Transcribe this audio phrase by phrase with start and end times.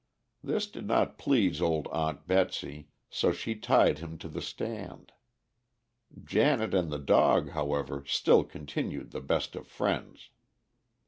[0.43, 5.11] This did not please old Aunt Betsy, so she tied him to the stand.
[6.23, 10.31] Janet and the dog, however, still continued the best of friends.